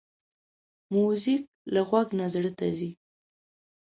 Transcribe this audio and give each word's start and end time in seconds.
موزیک 0.93 1.43
له 1.73 1.81
غوږ 1.87 2.07
نه 2.19 2.25
زړه 2.33 2.51
ته 2.57 2.67
ځي. 2.77 2.89